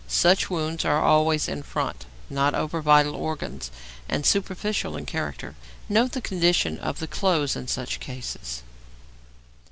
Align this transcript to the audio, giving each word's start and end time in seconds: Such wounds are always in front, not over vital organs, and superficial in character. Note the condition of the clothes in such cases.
Such 0.07 0.49
wounds 0.49 0.83
are 0.83 0.99
always 0.99 1.47
in 1.47 1.61
front, 1.61 2.07
not 2.27 2.55
over 2.55 2.81
vital 2.81 3.13
organs, 3.15 3.69
and 4.09 4.25
superficial 4.25 4.97
in 4.97 5.05
character. 5.05 5.53
Note 5.89 6.13
the 6.13 6.21
condition 6.21 6.79
of 6.79 6.97
the 6.97 7.05
clothes 7.05 7.55
in 7.55 7.67
such 7.67 7.99
cases. 7.99 8.63